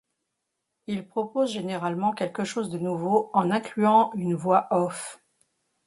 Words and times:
Ils 0.87 1.07
proposent 1.07 1.51
généralement 1.51 2.11
quelque 2.11 2.43
chose 2.43 2.71
de 2.71 2.79
nouveau 2.79 3.29
en 3.33 3.51
incluant 3.51 4.11
une 4.15 4.33
voix-off. 4.33 5.21